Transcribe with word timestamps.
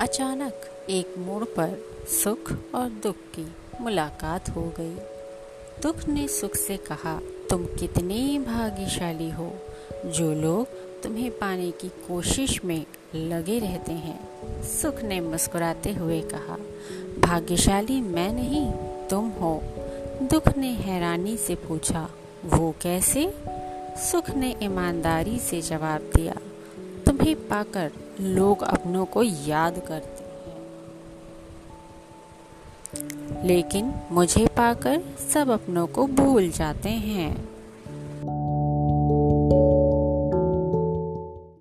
अचानक 0.00 0.52
एक 0.90 1.14
मोड़ 1.18 1.44
पर 1.44 1.78
सुख 2.08 2.52
और 2.74 2.88
दुख 2.88 3.16
की 3.16 3.46
मुलाकात 3.80 4.50
हो 4.50 4.74
गई। 4.80 4.94
दुख 5.82 6.08
ने 6.08 6.28
सुख 6.28 6.54
से 6.54 6.76
कहा, 6.76 7.20
तुम 7.50 7.64
कितने 7.64 8.38
भाग्यशाली 8.38 9.30
हो, 9.30 9.52
जो 10.06 10.32
लोग 10.32 10.66
तुम्हें 11.02 11.30
पाने 11.38 11.70
की 11.70 11.88
कोशिश 11.88 12.64
में 12.64 12.86
लगे 13.14 13.58
रहते 13.58 13.92
हैं। 13.92 14.62
सुख 14.62 15.02
ने 15.02 15.20
मुस्कुराते 15.20 15.92
हुए 15.92 16.20
कहा, 16.20 16.56
भाग्यशाली 17.18 18.00
मैं 18.00 18.32
नहीं, 18.32 18.70
तुम 19.08 19.28
हो। 19.28 19.60
दुख 20.22 20.56
ने 20.56 20.70
हैरानी 20.70 21.36
से 21.36 21.54
पूछा, 21.54 22.10
वो 22.44 22.74
कैसे? 22.82 23.34
सुख 23.98 24.30
ने 24.30 24.56
ईमानदारी 24.62 25.38
से 25.38 25.60
जवाब 25.60 26.10
दिया, 26.16 26.34
तुम्हें 27.06 27.48
पाकर 27.48 27.92
लोग 28.20 28.62
अपनों 28.62 29.04
को 29.04 29.22
याद 29.22 29.82
करते 29.88 30.24
हैं। 30.24 30.26
लेकिन 33.46 33.94
मुझे 34.12 34.46
पाकर 34.46 35.02
सब 35.32 35.50
अपनों 35.50 35.86
को 35.86 36.06
भूल 36.06 36.50
जाते 36.50 36.88
हैं। 36.88 37.55